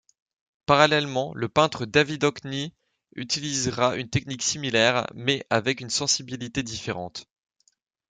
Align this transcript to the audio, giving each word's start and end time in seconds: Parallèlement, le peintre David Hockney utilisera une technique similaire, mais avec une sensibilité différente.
Parallèlement, 0.65 1.31
le 1.35 1.47
peintre 1.47 1.85
David 1.85 2.23
Hockney 2.23 2.73
utilisera 3.15 3.95
une 3.97 4.09
technique 4.09 4.41
similaire, 4.41 5.05
mais 5.13 5.45
avec 5.51 5.79
une 5.79 5.91
sensibilité 5.91 6.63
différente. 6.63 7.27